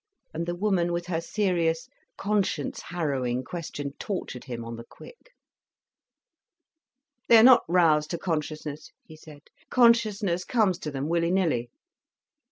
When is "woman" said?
0.55-0.93